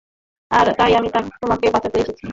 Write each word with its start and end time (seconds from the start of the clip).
আর 0.51 0.67
তাই 0.79 0.91
আমি 0.95 1.09
তোমাকে 1.41 1.65
বাঁচাতে 1.73 1.97
এসেছি। 1.99 2.25